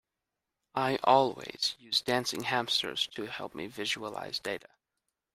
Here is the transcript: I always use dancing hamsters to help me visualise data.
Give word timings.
I 0.73 0.97
always 1.03 1.75
use 1.77 2.01
dancing 2.01 2.41
hamsters 2.41 3.05
to 3.13 3.27
help 3.27 3.53
me 3.53 3.67
visualise 3.67 4.39
data. 4.39 4.69